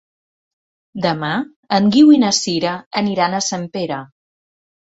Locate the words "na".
2.25-2.33